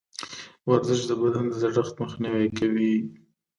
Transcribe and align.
ورزش 0.69 0.99
د 1.09 1.11
بدن 1.21 1.45
د 1.49 1.53
زړښت 1.61 1.95
مخنیوی 2.01 2.47
کوي. 2.59 2.93